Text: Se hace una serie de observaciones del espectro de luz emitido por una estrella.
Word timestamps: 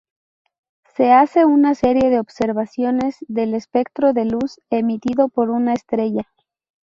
Se 0.95 1.11
hace 1.11 1.45
una 1.45 1.75
serie 1.75 2.09
de 2.09 2.19
observaciones 2.19 3.17
del 3.27 3.53
espectro 3.53 4.13
de 4.13 4.25
luz 4.25 4.59
emitido 4.71 5.29
por 5.29 5.51
una 5.51 5.73
estrella. 5.75 6.23